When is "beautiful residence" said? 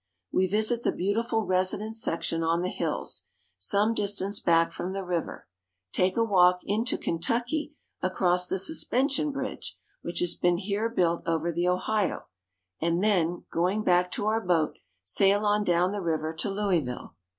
0.91-2.01